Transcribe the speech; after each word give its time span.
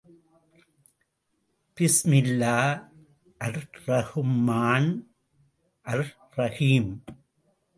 பிஸ்மில்லா 1.77 2.57
அர்ரஹ்மான் 3.41 4.91
அர்ரஹீம். 5.85 6.91